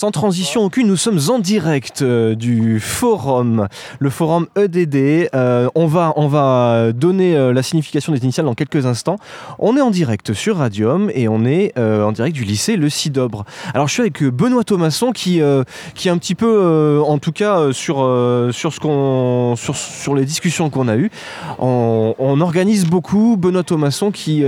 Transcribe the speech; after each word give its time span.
Sans 0.00 0.10
transition 0.10 0.64
aucune, 0.64 0.86
nous 0.86 0.96
sommes 0.96 1.20
en 1.28 1.38
direct 1.38 2.00
euh, 2.00 2.34
du 2.34 2.80
forum, 2.80 3.68
le 3.98 4.08
forum 4.08 4.46
EDD. 4.56 5.28
Euh, 5.34 5.68
on, 5.74 5.86
va, 5.86 6.14
on 6.16 6.26
va 6.26 6.90
donner 6.94 7.36
euh, 7.36 7.52
la 7.52 7.62
signification 7.62 8.10
des 8.14 8.24
initiales 8.24 8.46
dans 8.46 8.54
quelques 8.54 8.86
instants. 8.86 9.16
On 9.58 9.76
est 9.76 9.82
en 9.82 9.90
direct 9.90 10.32
sur 10.32 10.56
Radium 10.56 11.10
et 11.14 11.28
on 11.28 11.44
est 11.44 11.78
en 11.78 12.12
direct 12.12 12.34
du 12.34 12.44
lycée 12.44 12.76
Le 12.76 12.88
Cidobre. 12.88 13.44
Alors 13.74 13.88
je 13.88 13.92
suis 13.92 14.00
avec 14.00 14.24
Benoît 14.24 14.64
Thomasson 14.64 15.12
qui, 15.12 15.42
qui 15.94 16.08
est 16.08 16.10
un 16.10 16.16
petit 16.16 16.34
peu, 16.34 17.02
en 17.06 17.18
tout 17.18 17.32
cas 17.32 17.70
sur, 17.72 17.96
sur, 18.52 18.72
ce 18.72 18.80
qu'on, 18.80 19.54
sur, 19.56 20.14
les 20.14 20.24
discussions 20.24 20.70
qu'on 20.70 20.88
a 20.88 20.96
eues. 20.96 21.10
On, 21.58 22.40
organise 22.40 22.86
beaucoup. 22.86 23.36
Benoît 23.36 23.64
Thomasson 23.64 24.10
qui, 24.10 24.44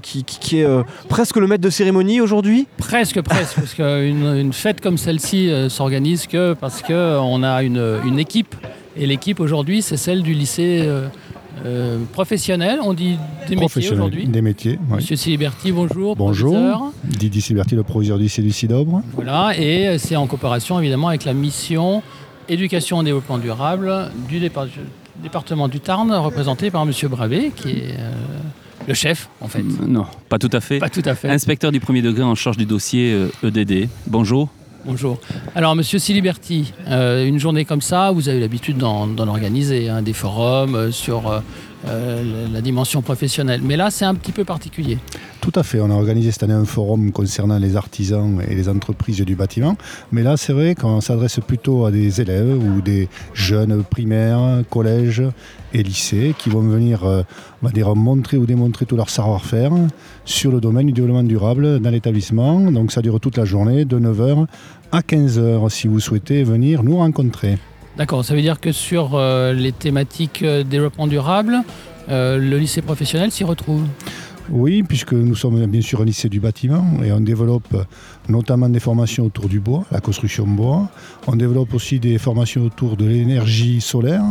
qui, 0.00 0.58
est 0.58 0.66
presque 1.10 1.36
le 1.36 1.46
maître 1.46 1.62
de 1.62 1.68
cérémonie 1.70 2.22
aujourd'hui. 2.22 2.66
Presque, 2.78 3.20
presque, 3.20 3.56
parce 3.56 3.74
qu'une 3.74 4.34
une 4.38 4.52
fête 4.54 4.77
comme 4.80 4.98
celle-ci 4.98 5.50
euh, 5.50 5.68
s'organise 5.68 6.26
que 6.26 6.54
parce 6.54 6.82
qu'on 6.82 7.42
a 7.42 7.62
une, 7.62 7.98
une 8.06 8.18
équipe. 8.18 8.54
Et 8.96 9.06
l'équipe 9.06 9.38
aujourd'hui, 9.40 9.82
c'est 9.82 9.96
celle 9.96 10.22
du 10.22 10.34
lycée 10.34 10.82
euh, 10.84 11.06
euh, 11.64 11.98
professionnel. 12.12 12.80
On 12.82 12.94
dit 12.94 13.16
des 13.48 13.56
métiers 13.56 13.90
aujourd'hui. 13.92 14.26
Des 14.26 14.42
métiers, 14.42 14.78
oui. 14.90 14.96
Monsieur 14.96 15.16
Siliberti, 15.16 15.70
bonjour. 15.72 16.16
Bonjour. 16.16 16.52
proviseur. 16.52 16.82
Didier 17.04 17.40
Siberti, 17.40 17.74
le 17.76 17.82
proviseur 17.84 18.16
du 18.18 18.24
lycée 18.24 18.42
du 18.42 18.50
Cidobre. 18.52 19.02
Voilà, 19.14 19.52
et 19.56 19.98
c'est 19.98 20.16
en 20.16 20.26
coopération 20.26 20.78
évidemment 20.80 21.08
avec 21.08 21.24
la 21.24 21.32
mission 21.34 22.02
éducation 22.48 23.02
et 23.02 23.04
développement 23.04 23.38
durable 23.38 24.10
du 24.28 24.40
départ- 24.40 24.66
département 25.22 25.68
du 25.68 25.80
Tarn, 25.80 26.10
représenté 26.12 26.70
par 26.70 26.86
Monsieur 26.86 27.08
Bravé, 27.08 27.52
qui 27.54 27.70
est 27.70 27.94
euh, 27.98 28.12
le 28.86 28.94
chef 28.94 29.28
en 29.40 29.48
fait. 29.48 29.62
Non, 29.86 30.06
pas 30.28 30.38
tout 30.38 30.50
à 30.52 30.60
fait. 30.60 30.78
Pas 30.78 30.88
tout 30.88 31.02
à 31.04 31.14
fait. 31.14 31.28
Inspecteur 31.28 31.70
du 31.72 31.78
premier 31.80 32.02
degré 32.02 32.22
en 32.22 32.34
charge 32.34 32.56
du 32.56 32.64
dossier 32.66 33.12
euh, 33.12 33.28
EDD. 33.48 33.88
Bonjour. 34.06 34.48
Bonjour. 34.84 35.18
Alors, 35.54 35.74
Monsieur 35.74 35.98
Siliberti, 35.98 36.72
euh, 36.86 37.26
une 37.26 37.38
journée 37.38 37.64
comme 37.64 37.80
ça, 37.80 38.12
vous 38.12 38.28
avez 38.28 38.38
l'habitude 38.38 38.78
d'en 38.78 39.28
organiser, 39.28 39.88
hein, 39.88 40.02
des 40.02 40.12
forums 40.12 40.76
euh, 40.76 40.90
sur 40.92 41.42
euh, 41.86 42.48
la 42.52 42.60
dimension 42.60 43.02
professionnelle. 43.02 43.60
Mais 43.62 43.76
là, 43.76 43.90
c'est 43.90 44.04
un 44.04 44.14
petit 44.14 44.32
peu 44.32 44.44
particulier. 44.44 44.98
Tout 45.50 45.60
à 45.60 45.62
fait, 45.62 45.80
on 45.80 45.90
a 45.90 45.94
organisé 45.94 46.30
cette 46.30 46.42
année 46.42 46.52
un 46.52 46.66
forum 46.66 47.10
concernant 47.10 47.58
les 47.58 47.74
artisans 47.74 48.38
et 48.46 48.54
les 48.54 48.68
entreprises 48.68 49.18
du 49.22 49.34
bâtiment. 49.34 49.78
Mais 50.12 50.22
là, 50.22 50.36
c'est 50.36 50.52
vrai 50.52 50.74
qu'on 50.74 51.00
s'adresse 51.00 51.40
plutôt 51.40 51.86
à 51.86 51.90
des 51.90 52.20
élèves 52.20 52.62
ou 52.62 52.82
des 52.82 53.08
jeunes 53.32 53.82
primaires, 53.82 54.62
collèges 54.68 55.22
et 55.72 55.82
lycées 55.82 56.34
qui 56.36 56.50
vont 56.50 56.60
venir 56.60 57.04
euh, 57.04 57.22
va 57.62 57.70
dire, 57.70 57.96
montrer 57.96 58.36
ou 58.36 58.44
démontrer 58.44 58.84
tout 58.84 58.94
leur 58.94 59.08
savoir-faire 59.08 59.72
sur 60.26 60.52
le 60.52 60.60
domaine 60.60 60.84
du 60.84 60.92
développement 60.92 61.22
durable 61.22 61.80
dans 61.80 61.90
l'établissement. 61.90 62.70
Donc 62.70 62.92
ça 62.92 63.00
dure 63.00 63.18
toute 63.18 63.38
la 63.38 63.46
journée, 63.46 63.86
de 63.86 63.98
9h 63.98 64.44
à 64.92 65.00
15h, 65.00 65.70
si 65.70 65.88
vous 65.88 66.00
souhaitez 66.00 66.44
venir 66.44 66.82
nous 66.82 66.98
rencontrer. 66.98 67.56
D'accord, 67.96 68.22
ça 68.22 68.34
veut 68.34 68.42
dire 68.42 68.60
que 68.60 68.70
sur 68.70 69.12
euh, 69.14 69.54
les 69.54 69.72
thématiques 69.72 70.42
euh, 70.42 70.62
développement 70.62 71.06
durable, 71.06 71.62
le 72.10 72.56
lycée 72.56 72.80
professionnel 72.80 73.30
s'y 73.30 73.44
retrouve? 73.44 73.82
Oui, 74.50 74.82
puisque 74.82 75.12
nous 75.12 75.34
sommes 75.34 75.66
bien 75.66 75.82
sûr 75.82 76.00
un 76.00 76.04
lycée 76.06 76.30
du 76.30 76.40
bâtiment 76.40 77.02
et 77.04 77.12
on 77.12 77.20
développe 77.20 77.76
notamment 78.28 78.68
des 78.68 78.80
formations 78.80 79.26
autour 79.26 79.48
du 79.48 79.60
bois, 79.60 79.84
la 79.90 80.00
construction 80.00 80.46
bois. 80.46 80.88
On 81.26 81.36
développe 81.36 81.74
aussi 81.74 82.00
des 82.00 82.16
formations 82.16 82.64
autour 82.64 82.96
de 82.96 83.04
l'énergie 83.04 83.82
solaire, 83.82 84.24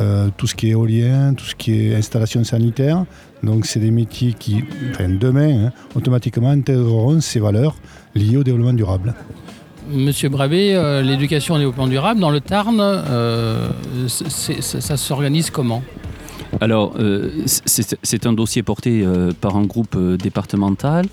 euh, 0.00 0.30
tout 0.36 0.48
ce 0.48 0.56
qui 0.56 0.66
est 0.66 0.70
éolien, 0.70 1.34
tout 1.34 1.44
ce 1.44 1.54
qui 1.54 1.86
est 1.86 1.94
installation 1.94 2.42
sanitaire. 2.42 3.04
Donc 3.44 3.66
c'est 3.66 3.78
des 3.78 3.92
métiers 3.92 4.34
qui, 4.36 4.64
enfin, 4.90 5.08
demain, 5.08 5.66
hein, 5.66 5.72
automatiquement 5.94 6.50
intégreront 6.50 7.20
ces 7.20 7.38
valeurs 7.38 7.76
liées 8.16 8.38
au 8.38 8.44
développement 8.44 8.72
durable. 8.72 9.14
Monsieur 9.90 10.28
Bravé, 10.28 10.74
euh, 10.74 11.02
l'éducation 11.02 11.56
et 11.56 11.58
développement 11.58 11.88
durable, 11.88 12.20
dans 12.20 12.30
le 12.30 12.40
Tarn, 12.40 12.78
euh, 12.80 13.68
ça 14.08 14.96
s'organise 14.96 15.50
comment? 15.50 15.82
Alors, 16.60 16.94
euh, 16.98 17.30
c'est 17.46 18.26
un 18.26 18.32
dossier 18.32 18.62
porté 18.62 19.02
euh, 19.02 19.32
par 19.38 19.56
un 19.56 19.64
groupe 19.64 19.96
euh, 19.96 20.16
départemental, 20.16 21.06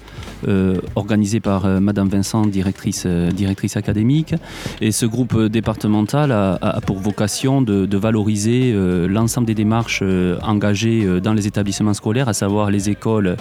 organisé 0.95 1.39
par 1.39 1.66
euh, 1.66 1.79
Madame 1.79 2.09
Vincent, 2.09 2.45
directrice, 2.45 3.03
euh, 3.05 3.31
directrice 3.31 3.77
académique. 3.77 4.35
Et 4.81 4.91
ce 4.91 5.05
groupe 5.05 5.33
euh, 5.35 5.50
départemental 5.50 6.31
a, 6.31 6.79
pour 6.85 7.00
vocation 7.00 7.61
de, 7.61 7.97
valoriser 7.97 8.72
euh, 8.73 9.07
l'ensemble 9.07 9.47
des 9.47 9.55
démarches 9.55 9.99
euh, 10.03 10.38
engagées 10.41 11.03
euh, 11.03 11.19
dans 11.19 11.33
les 11.33 11.47
établissements 11.47 11.94
scolaires, 11.94 12.29
à 12.29 12.33
savoir 12.33 12.72
les 12.72 12.89
écoles, 12.89 13.35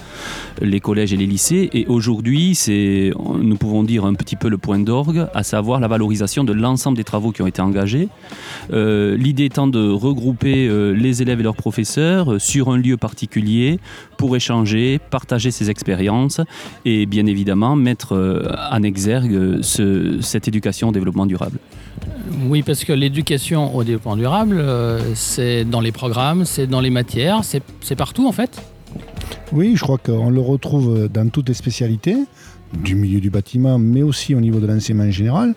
les 0.61 0.81
collèges 0.81 1.13
et 1.13 1.17
les 1.17 1.27
lycées. 1.27 1.71
Et 1.73 1.87
aujourd'hui, 1.87 2.55
c'est, 2.55 3.13
nous 3.41 3.57
pouvons 3.57 3.85
dire 3.85 4.05
un 4.05 4.15
petit 4.15 4.37
peu 4.37 4.49
le 4.49 4.59
point 4.59 4.79
d'orgue, 4.79 5.27
à 5.35 5.43
savoir 5.43 5.79
la 5.79 5.89
valorisation 5.89 6.43
de 6.43 6.53
l'ensemble 6.53 6.97
des 6.97 7.05
travaux 7.05 7.31
qui 7.31 7.43
ont 7.43 7.47
été 7.47 7.63
engagés. 7.63 8.09
Euh, 8.73 9.17
L'idée 9.17 9.45
étant 9.45 9.67
de 9.67 9.89
regrouper 9.89 10.67
euh, 10.67 10.93
les 10.93 11.23
élèves 11.23 11.41
et 11.41 11.43
leurs 11.43 11.57
professeurs 11.57 12.33
euh, 12.35 12.39
sur 12.39 12.71
un 12.71 12.79
lieu 12.79 12.97
particulier 12.97 13.79
pour 14.17 14.35
échanger, 14.37 14.99
partager 15.11 15.51
ses 15.51 15.71
expériences 15.71 16.41
et 16.89 17.07
bien 17.07 17.27
évidemment 17.27 17.77
mettre 17.77 18.13
euh, 18.15 18.49
en 18.73 18.83
exergue 18.83 19.35
euh, 19.35 19.59
ce- 19.63 20.19
cette 20.21 20.49
éducation 20.49 20.89
au 20.89 20.93
développement 20.93 21.27
durable. 21.27 21.59
Oui, 22.49 22.63
parce 22.63 22.85
que 22.85 22.93
l'éducation 22.93 23.75
au 23.77 23.85
développement 23.85 24.17
durable, 24.17 24.57
euh, 24.59 25.01
c'est 25.15 25.65
dans 25.65 25.81
les 25.81 25.93
programmes, 25.93 26.45
c'est 26.45 26.67
dans 26.67 26.81
les 26.81 26.91
matières, 26.91 27.43
c'est 27.45 27.95
partout 27.97 28.27
en 28.27 28.33
fait. 28.33 28.63
Oui, 29.53 29.73
je 29.77 29.83
crois 29.83 29.99
qu'on 29.99 30.31
le 30.31 30.41
retrouve 30.41 31.09
dans 31.13 31.29
toutes 31.31 31.49
les 31.49 31.55
spécialités 31.55 32.17
du 32.85 32.95
milieu 32.95 33.21
du 33.21 33.31
bâtiment, 33.31 33.79
mais 33.79 34.03
aussi 34.03 34.35
au 34.35 34.41
niveau 34.41 34.61
de 34.61 34.67
l'enseignement 34.67 35.11
général, 35.11 35.55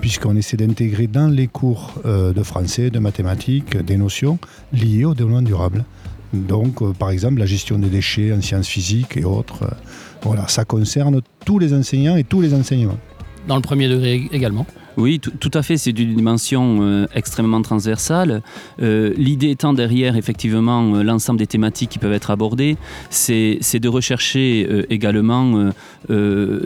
puisqu'on 0.00 0.36
essaie 0.36 0.56
d'intégrer 0.56 1.06
dans 1.06 1.28
les 1.28 1.48
cours 1.48 1.94
de 2.04 2.42
français, 2.42 2.90
de 2.90 2.98
mathématiques, 3.00 3.76
des 3.76 3.96
notions 3.96 4.38
liées 4.72 5.04
au 5.04 5.14
développement 5.14 5.42
durable. 5.42 5.84
Donc, 6.32 6.82
euh, 6.82 6.92
par 6.92 7.10
exemple, 7.10 7.38
la 7.38 7.46
gestion 7.46 7.78
des 7.78 7.88
déchets 7.88 8.32
en 8.32 8.40
sciences 8.40 8.68
physiques 8.68 9.16
et 9.16 9.24
autres. 9.24 9.62
euh, 9.62 9.74
voilà, 10.22 10.48
ça 10.48 10.64
concerne 10.64 11.20
tous 11.44 11.58
les 11.58 11.72
enseignants 11.72 12.16
et 12.16 12.24
tous 12.24 12.40
les 12.40 12.52
enseignements. 12.54 12.98
Dans 13.46 13.56
le 13.56 13.62
premier 13.62 13.88
degré 13.88 14.28
également. 14.32 14.66
Oui, 14.96 15.20
tout, 15.20 15.50
à 15.52 15.62
fait, 15.62 15.76
c'est 15.76 15.92
d'une 15.92 16.14
dimension 16.14 16.78
euh, 16.80 17.06
extrêmement 17.14 17.60
transversale. 17.60 18.42
Euh, 18.80 19.12
L'idée 19.18 19.50
étant 19.50 19.74
derrière, 19.74 20.16
effectivement, 20.16 20.94
euh, 20.94 21.02
l'ensemble 21.02 21.38
des 21.38 21.46
thématiques 21.46 21.90
qui 21.90 21.98
peuvent 21.98 22.14
être 22.14 22.30
abordées, 22.30 22.78
c'est 23.10 23.78
de 23.78 23.88
rechercher 23.88 24.86
également, 24.90 25.70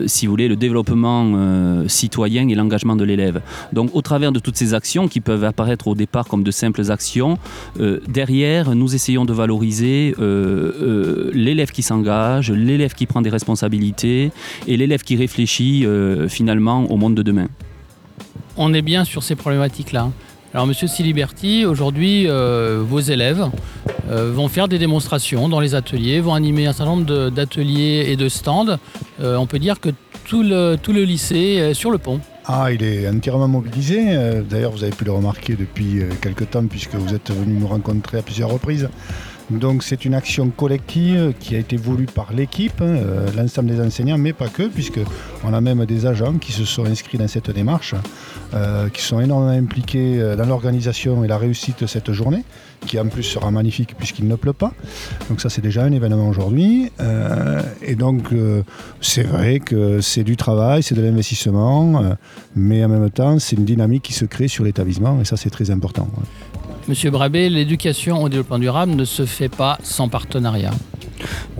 si 0.05 0.25
vous 0.25 0.31
voulez, 0.31 0.47
le 0.47 0.55
développement 0.55 1.83
citoyen 1.87 2.47
et 2.47 2.55
l'engagement 2.55 2.95
de 2.95 3.03
l'élève. 3.03 3.41
Donc, 3.73 3.89
au 3.93 4.01
travers 4.01 4.31
de 4.31 4.39
toutes 4.39 4.55
ces 4.55 4.73
actions 4.73 5.07
qui 5.07 5.19
peuvent 5.19 5.43
apparaître 5.43 5.87
au 5.87 5.95
départ 5.95 6.27
comme 6.27 6.43
de 6.43 6.51
simples 6.51 6.89
actions, 6.91 7.37
derrière, 8.07 8.75
nous 8.75 8.95
essayons 8.95 9.25
de 9.25 9.33
valoriser 9.33 10.15
l'élève 11.33 11.71
qui 11.71 11.83
s'engage, 11.83 12.51
l'élève 12.51 12.93
qui 12.93 13.05
prend 13.05 13.21
des 13.21 13.29
responsabilités 13.29 14.31
et 14.67 14.77
l'élève 14.77 15.03
qui 15.03 15.15
réfléchit 15.15 15.85
finalement 16.29 16.89
au 16.91 16.97
monde 16.97 17.15
de 17.15 17.23
demain. 17.23 17.47
On 18.63 18.75
est 18.75 18.83
bien 18.83 19.05
sur 19.05 19.23
ces 19.23 19.33
problématiques-là. 19.33 20.11
Alors, 20.53 20.67
Monsieur 20.67 20.87
Siliberti, 20.87 21.65
aujourd'hui, 21.65 22.25
euh, 22.27 22.83
vos 22.87 22.99
élèves 22.99 23.49
euh, 24.07 24.31
vont 24.31 24.49
faire 24.49 24.67
des 24.67 24.77
démonstrations 24.77 25.49
dans 25.49 25.59
les 25.59 25.73
ateliers, 25.73 26.19
vont 26.19 26.35
animer 26.35 26.67
un 26.67 26.71
certain 26.71 26.91
nombre 26.91 27.31
d'ateliers 27.31 28.05
et 28.09 28.15
de 28.17 28.29
stands. 28.29 28.77
Euh, 29.19 29.35
on 29.37 29.47
peut 29.47 29.57
dire 29.57 29.79
que 29.79 29.89
tout 30.25 30.43
le, 30.43 30.75
tout 30.75 30.93
le 30.93 31.05
lycée 31.05 31.71
est 31.71 31.73
sur 31.73 31.89
le 31.89 31.97
pont. 31.97 32.19
Ah, 32.45 32.71
il 32.71 32.83
est 32.83 33.07
entièrement 33.07 33.47
mobilisé. 33.47 34.41
D'ailleurs, 34.49 34.71
vous 34.71 34.83
avez 34.83 34.93
pu 34.93 35.05
le 35.05 35.11
remarquer 35.11 35.55
depuis 35.55 36.01
euh, 36.01 36.09
quelque 36.21 36.43
temps, 36.43 36.65
puisque 36.65 36.95
vous 36.95 37.13
êtes 37.13 37.31
venu 37.31 37.53
nous 37.59 37.67
rencontrer 37.67 38.17
à 38.17 38.21
plusieurs 38.21 38.49
reprises. 38.49 38.89
Donc, 39.51 39.83
c'est 39.83 40.05
une 40.05 40.13
action 40.13 40.49
collective 40.49 41.33
qui 41.39 41.55
a 41.55 41.59
été 41.59 41.75
voulue 41.75 42.05
par 42.05 42.31
l'équipe, 42.31 42.81
hein, 42.81 42.85
euh, 42.85 43.27
l'ensemble 43.35 43.69
des 43.69 43.81
enseignants, 43.81 44.17
mais 44.17 44.31
pas 44.31 44.47
que, 44.47 44.63
puisque 44.63 44.99
on 45.43 45.53
a 45.53 45.59
même 45.59 45.85
des 45.85 46.05
agents 46.05 46.35
qui 46.35 46.53
se 46.53 46.63
sont 46.63 46.85
inscrits 46.85 47.17
dans 47.17 47.27
cette 47.27 47.51
démarche, 47.51 47.93
euh, 48.53 48.87
qui 48.89 49.01
sont 49.01 49.19
énormément 49.19 49.51
impliqués 49.51 50.21
euh, 50.21 50.35
dans 50.37 50.45
l'organisation 50.45 51.23
et 51.23 51.27
la 51.27 51.37
réussite 51.37 51.81
de 51.81 51.87
cette 51.87 52.11
journée, 52.13 52.45
qui 52.85 52.97
en 52.97 53.07
plus 53.07 53.23
sera 53.23 53.51
magnifique 53.51 53.95
puisqu'il 53.97 54.27
ne 54.27 54.35
pleut 54.35 54.53
pas. 54.53 54.71
Donc 55.29 55.41
ça, 55.41 55.49
c'est 55.49 55.61
déjà 55.61 55.83
un 55.83 55.91
événement 55.91 56.29
aujourd'hui. 56.29 56.91
Et 57.81 57.95
donc, 57.95 58.29
c'est 59.01 59.23
vrai 59.23 59.59
que 59.59 60.01
c'est 60.01 60.23
du 60.23 60.35
travail, 60.35 60.81
c'est 60.81 60.95
de 60.95 61.01
l'investissement, 61.01 62.03
mais 62.55 62.83
en 62.83 62.89
même 62.89 63.09
temps, 63.11 63.37
c'est 63.37 63.55
une 63.55 63.65
dynamique 63.65 64.03
qui 64.03 64.13
se 64.13 64.25
crée 64.25 64.47
sur 64.47 64.63
l'établissement, 64.63 65.19
et 65.21 65.25
ça, 65.25 65.37
c'est 65.37 65.51
très 65.51 65.69
important. 65.69 66.07
Monsieur 66.87 67.11
Brabé, 67.11 67.49
l'éducation 67.49 68.23
au 68.23 68.29
développement 68.29 68.57
durable 68.57 68.95
ne 68.95 69.05
se 69.05 69.25
fait 69.25 69.49
pas 69.49 69.77
sans 69.83 70.09
partenariat. 70.09 70.71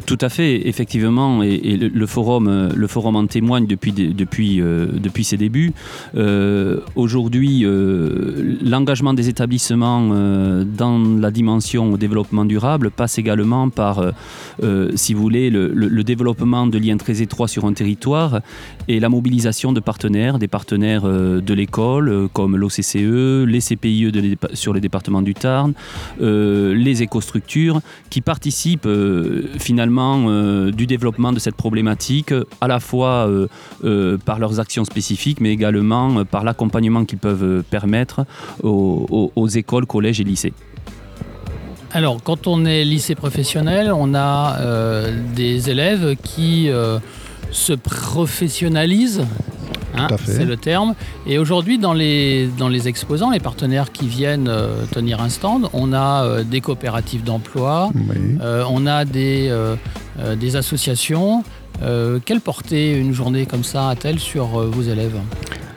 Tout 0.06 0.18
à 0.22 0.30
fait, 0.30 0.68
effectivement, 0.68 1.44
et, 1.44 1.78
le, 1.78 2.06
forum, 2.06 2.48
euh, 2.48 2.70
le 2.76 2.88
forum 2.88 3.16
en 3.16 3.28
témoigne 3.28 3.66
depuis, 3.66 3.92
depuis, 3.92 4.62
euh, 4.62 4.88
depuis 4.94 5.24
ses 5.24 5.38
débuts. 5.38 5.74
Euh, 6.16 6.80
aujourd'hui, 6.96 7.66
l'engagement 8.64 9.14
des 9.14 9.30
établissements 9.30 10.02
dans 10.66 11.00
la 11.20 11.32
dimension 11.32 11.98
développement 11.98 12.46
durable 12.46 12.92
passe 12.92 13.18
également 13.18 13.70
par, 13.70 14.04
si 14.96 15.14
vous 15.14 15.22
voulez, 15.22 15.50
le, 15.50 16.04
développement 16.04 16.68
de 16.68 16.78
liens 16.78 16.98
très 16.98 17.22
étroits 17.22 17.48
sur 17.48 17.66
un 17.66 17.74
territoire 17.74 18.42
et 18.88 19.00
la 19.00 19.10
mobilisation 19.10 19.72
de 19.72 19.80
partenaires, 19.80 20.40
des 20.40 20.48
partenaires 20.48 21.04
de 21.04 21.54
l'école 21.54 22.28
comme 22.34 22.58
l'OCCE, 22.58 23.46
les 23.46 23.60
CPIE 23.60 24.38
sur 24.54 24.74
les 24.74 24.82
départements 24.82 25.22
du 25.22 25.34
Tarn, 25.34 25.74
les 26.20 27.04
écostructures 27.04 27.82
qui 28.10 28.22
participent 28.22 28.90
finalement 29.60 29.91
euh, 30.00 30.72
du 30.72 30.88
développement 30.88 31.32
de 31.32 31.40
cette 31.40 31.56
problématique, 31.56 32.34
à 32.60 32.68
la 32.68 32.80
fois 32.80 33.28
euh, 33.28 33.48
euh, 33.84 34.18
par 34.18 34.40
leurs 34.40 34.60
actions 34.60 34.86
spécifiques, 34.86 35.40
mais 35.42 35.52
également 35.52 36.26
par 36.26 36.44
l'accompagnement 36.44 37.06
qu'ils 37.06 37.18
peuvent 37.18 37.64
permettre 37.70 38.26
aux, 38.64 39.48
écoles, 39.48 39.86
collèges 39.86 40.20
et 40.22 40.24
lycées. 40.24 40.54
Alors, 41.92 42.24
quand 42.24 42.48
on 42.48 42.66
est 42.66 42.86
lycée 42.86 43.16
professionnel, 43.16 43.92
on 43.94 44.16
a 44.16 44.58
des 45.36 45.70
élèves 45.70 46.16
qui 46.24 46.70
se 47.52 47.74
professionnalisent, 47.74 49.26
Hein, 49.96 50.08
c'est 50.26 50.46
le 50.46 50.58
terme. 50.58 50.96
Et 51.28 51.38
aujourd'hui, 51.38 51.78
dans 51.78 51.94
les, 51.94 52.48
dans 52.58 52.70
les 52.70 52.88
exposants, 52.88 53.30
les 53.30 53.40
partenaires 53.40 53.92
qui 53.92 54.08
viennent 54.08 54.48
euh, 54.48 54.86
tenir 54.92 55.22
un 55.22 55.30
stand, 55.30 55.70
on 55.74 55.94
a 55.94 56.24
euh, 56.24 56.44
des 56.44 56.62
coopératives 56.62 57.24
d'emploi, 57.24 57.92
euh, 58.42 58.64
on 58.70 58.86
a 58.86 59.06
des, 59.06 59.54
des 60.40 60.56
associations. 60.56 61.44
quelle 62.26 62.42
portée 62.42 62.98
une 62.98 63.14
journée 63.14 63.46
comme 63.46 63.64
ça 63.64 63.90
a-t-elle 63.90 64.20
sur 64.20 64.48
vos 64.48 64.82
élèves? 64.82 65.18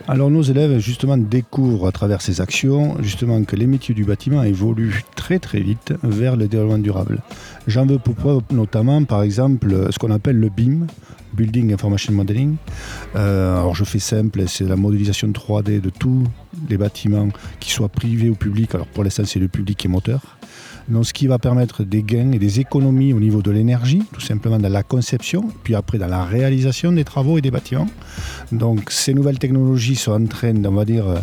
Alors 0.07 0.31
nos 0.31 0.43
élèves 0.43 0.79
justement 0.79 1.17
découvrent 1.17 1.87
à 1.87 1.93
travers 1.93 2.21
ces 2.21 2.41
actions 2.41 2.97
justement 3.01 3.43
que 3.45 3.57
les 3.57 3.67
métiers 3.67 3.95
du 3.95 4.05
bâtiment 4.05 4.43
évoluent 4.43 5.03
très 5.17 5.39
très 5.39 5.61
vite 5.61 5.95
vers 6.03 6.37
le 6.37 6.47
développement 6.47 6.79
durable. 6.79 7.23
J'en 7.67 7.87
veux 7.87 7.99
pour 7.99 8.15
preuve 8.15 8.43
notamment 8.51 9.03
par 9.05 9.23
exemple 9.23 9.89
ce 9.91 9.99
qu'on 9.99 10.11
appelle 10.11 10.39
le 10.39 10.51
BIM, 10.51 10.87
Building 11.33 11.73
Information 11.73 12.13
Modeling. 12.13 12.57
Euh, 13.17 13.59
alors 13.59 13.75
je 13.75 13.85
fais 13.85 13.99
simple, 13.99 14.45
c'est 14.47 14.65
la 14.65 14.77
modélisation 14.77 15.29
3D 15.29 15.81
de 15.81 15.91
tous 15.91 16.25
les 16.69 16.77
bâtiments, 16.77 17.29
qu'ils 17.61 17.73
soient 17.73 17.89
privés 17.89 18.31
ou 18.31 18.35
publics. 18.35 18.75
Alors 18.75 18.87
pour 18.87 19.05
l'instant 19.05 19.25
c'est 19.27 19.41
le 19.41 19.49
public 19.49 19.79
qui 19.79 19.87
est 19.87 19.91
moteur. 19.91 20.21
Ce 21.03 21.13
qui 21.13 21.27
va 21.27 21.39
permettre 21.39 21.83
des 21.83 22.03
gains 22.03 22.33
et 22.33 22.39
des 22.39 22.61
économies 22.61 23.15
au 23.15 23.21
niveau 23.21 23.41
de 23.41 23.51
l'énergie, 23.51 24.03
tout 24.13 24.21
simplement 24.21 24.59
dans 24.59 24.69
la 24.69 24.83
conception, 24.83 25.45
puis 25.63 25.75
après 25.75 25.97
dans 25.99 26.07
la 26.07 26.25
réalisation 26.25 26.93
des 26.93 27.05
travaux 27.05 27.39
et 27.39 27.41
des 27.41 27.51
bâtiments. 27.51 27.89
Donc 28.53 28.91
ces 28.91 29.15
nouvelles 29.15 29.39
technologies 29.39 29.97
sont 29.97 30.13
en 30.13 30.27
train, 30.27 30.55
on 30.65 30.73
va 30.73 30.85
dire, 30.85 31.09
euh, 31.09 31.19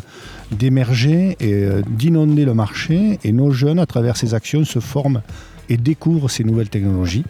d'émerger 0.52 1.38
et 1.40 1.54
euh, 1.54 1.84
d'inonder 1.88 2.44
le 2.44 2.56
marché. 2.56 3.20
Et 3.24 3.32
nos 3.32 3.52
jeunes, 3.52 3.80
à 3.80 3.86
travers 3.86 4.18
ces 4.18 4.34
actions, 4.34 4.66
se 4.66 4.80
forment 4.80 5.22
et 5.70 5.78
découvrent 5.78 6.30
ces 6.30 6.44
nouvelles 6.44 6.70
technologies. 6.70 7.24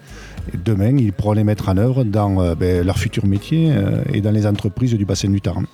Demain, 0.65 0.97
ils 0.97 1.13
pourront 1.13 1.33
les 1.33 1.43
mettre 1.43 1.67
en 1.69 1.77
œuvre 1.77 2.05
dans 2.05 2.41
euh, 2.41 2.55
ben, 2.55 2.85
leur 2.85 2.97
futur 2.97 3.25
métier 3.25 3.73
et 4.13 4.21
dans 4.21 4.31
les 4.31 4.47
entreprises 4.47 4.93
du 4.93 5.05
bassin 5.05 5.29
du 5.29 5.41
Tarn. 5.41 5.65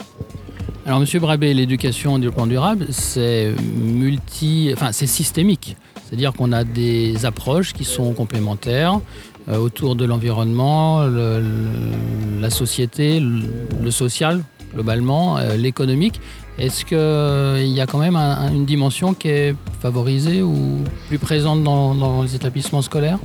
Alors, 0.88 1.02
Monsieur 1.02 1.20
Brabé, 1.20 1.54
l'éducation 1.54 2.14
au 2.14 2.18
développement 2.18 2.48
durable, 2.48 2.86
c'est 2.92 3.54
multi, 3.76 4.70
enfin, 4.72 4.94
c'est 4.94 5.06
systémique. 5.06 5.76
C'est-à-dire 6.06 6.32
qu'on 6.32 6.54
a 6.54 6.64
des 6.64 7.26
approches 7.26 7.74
qui 7.74 7.84
sont 7.84 8.14
complémentaires 8.14 9.02
euh, 9.50 9.58
autour 9.58 9.98
de 9.98 10.06
l'environnement, 10.06 11.06
la 11.06 12.50
société, 12.50 13.20
le, 13.20 13.92
social 13.92 14.46
globalement, 14.74 15.38
euh, 15.38 15.58
l'économique. 15.58 16.22
Est-ce 16.58 16.86
qu'il 16.86 16.98
euh, 16.98 17.62
y 17.66 17.82
a 17.82 17.86
quand 17.86 18.00
même 18.00 18.16
une 18.16 18.66
dimension 18.66 19.14
qui 19.14 19.28
est 19.28 19.56
favorisée 19.82 20.42
ou 20.42 20.86
plus 21.10 21.20
présente 21.20 21.66
dans 21.66 22.24
les 22.24 22.34
établissements 22.34 22.82
scolaires? 22.82 23.20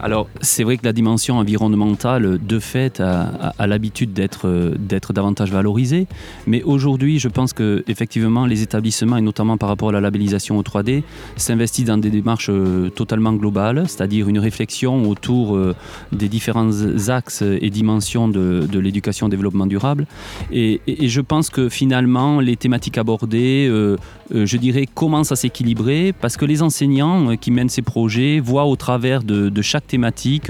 Alors, 0.00 0.28
c'est 0.40 0.62
vrai 0.62 0.76
que 0.76 0.84
la 0.84 0.92
dimension 0.92 1.38
environnementale, 1.38 2.38
de 2.38 2.58
fait, 2.58 3.00
a, 3.00 3.66
l'habitude 3.66 4.12
d'être, 4.12 4.74
d'être 4.78 5.12
davantage 5.12 5.50
valorisée. 5.50 6.06
Mais 6.46 6.62
aujourd'hui, 6.62 7.18
je 7.18 7.28
pense 7.28 7.52
que 7.52 7.82
effectivement, 7.88 8.46
les 8.46 8.62
établissements, 8.62 9.16
et 9.16 9.20
notamment 9.20 9.56
par 9.56 9.68
rapport 9.68 9.88
à 9.88 9.92
la 9.92 10.00
labellisation 10.00 10.58
au 10.58 10.62
3D, 10.62 11.02
s'investissent 11.36 11.86
dans 11.86 11.98
des 11.98 12.10
démarches 12.10 12.50
euh, 12.50 12.90
totalement 12.90 13.32
globales, 13.32 13.84
c'est-à-dire 13.88 14.28
une 14.28 14.38
réflexion 14.38 15.08
autour 15.08 15.56
euh, 15.56 15.74
des 16.12 16.28
différents 16.28 16.70
axes 17.08 17.42
et 17.42 17.70
dimensions 17.70 18.28
de, 18.28 18.66
l'éducation 18.78 19.26
au 19.26 19.28
développement 19.30 19.66
durable. 19.66 20.06
Et, 20.52 20.80
je 20.86 21.20
pense 21.20 21.50
que 21.50 21.68
finalement, 21.68 22.40
les 22.40 22.56
thématiques 22.56 22.98
abordées, 22.98 23.66
euh, 23.68 23.96
je 24.30 24.56
dirais, 24.56 24.86
commencent 24.86 25.32
à 25.32 25.36
s'équilibrer 25.36 26.12
parce 26.12 26.36
que 26.36 26.44
les 26.44 26.62
enseignants 26.62 27.36
qui 27.36 27.50
mènent 27.50 27.68
ces 27.68 27.82
projets 27.82 28.40
voient 28.40 28.66
au 28.66 28.76
travers 28.76 29.22
de, 29.22 29.48
de 29.48 29.62
chaque 29.62 29.87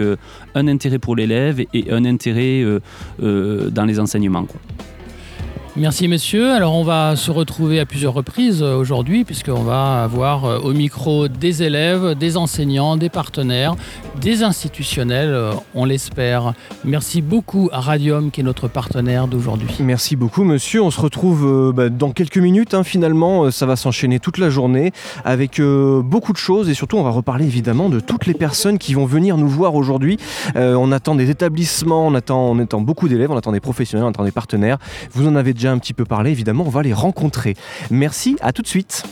euh, 0.00 0.16
un 0.54 0.68
intérêt 0.68 0.98
pour 0.98 1.16
l'élève 1.16 1.60
et 1.72 1.90
un 1.90 2.04
intérêt 2.04 2.62
euh, 2.62 2.80
euh, 3.22 3.70
dans 3.70 3.84
les 3.84 4.00
enseignements. 4.00 4.46
Merci 5.78 6.08
messieurs. 6.08 6.50
Alors 6.50 6.74
on 6.74 6.82
va 6.82 7.14
se 7.14 7.30
retrouver 7.30 7.78
à 7.78 7.86
plusieurs 7.86 8.12
reprises 8.12 8.64
euh, 8.64 8.74
aujourd'hui 8.74 9.24
puisqu'on 9.24 9.62
va 9.62 10.02
avoir 10.02 10.44
euh, 10.44 10.58
au 10.58 10.72
micro 10.72 11.28
des 11.28 11.62
élèves, 11.62 12.16
des 12.16 12.36
enseignants, 12.36 12.96
des 12.96 13.08
partenaires, 13.08 13.76
des 14.20 14.42
institutionnels, 14.42 15.28
euh, 15.28 15.52
on 15.76 15.84
l'espère. 15.84 16.52
Merci 16.84 17.22
beaucoup 17.22 17.68
à 17.70 17.78
Radium 17.78 18.32
qui 18.32 18.40
est 18.40 18.44
notre 18.44 18.66
partenaire 18.66 19.28
d'aujourd'hui. 19.28 19.68
Merci 19.78 20.16
beaucoup 20.16 20.42
monsieur. 20.42 20.82
On 20.82 20.90
se 20.90 21.00
retrouve 21.00 21.72
bah, 21.72 21.90
dans 21.90 22.10
quelques 22.10 22.38
minutes. 22.38 22.74
Hein. 22.74 22.82
Finalement, 22.82 23.48
ça 23.52 23.64
va 23.64 23.76
s'enchaîner 23.76 24.18
toute 24.18 24.38
la 24.38 24.50
journée 24.50 24.90
avec 25.24 25.60
beaucoup 25.60 26.32
de 26.32 26.38
choses 26.38 26.68
et 26.68 26.74
surtout 26.74 26.96
on 26.96 27.04
va 27.04 27.10
reparler 27.10 27.44
évidemment 27.44 27.88
de 27.88 28.00
toutes 28.00 28.26
les 28.26 28.34
personnes 28.34 28.78
qui 28.78 28.94
vont 28.94 29.06
venir 29.06 29.36
nous 29.36 29.48
voir 29.48 29.76
aujourd'hui. 29.76 30.18
on 30.56 30.90
attend 30.90 31.14
des 31.14 31.30
établissements, 31.30 32.08
on 32.08 32.14
attend, 32.16 32.50
on 32.50 32.58
attend 32.58 32.80
beaucoup 32.80 33.06
d'élèves, 33.08 33.30
on 33.30 33.36
attend 33.36 33.52
des 33.52 33.60
professionnels, 33.60 34.04
on 34.06 34.10
attend 34.10 34.24
des 34.24 34.32
partenaires. 34.32 34.78
Vous 35.12 35.28
en 35.28 35.36
avez 35.36 35.52
un 35.68 35.78
petit 35.78 35.94
peu 35.94 36.04
parlé, 36.04 36.30
évidemment, 36.30 36.64
on 36.66 36.70
va 36.70 36.82
les 36.82 36.92
rencontrer. 36.92 37.54
Merci, 37.90 38.36
à 38.40 38.52
tout 38.52 38.62
de 38.62 38.68
suite. 38.68 39.04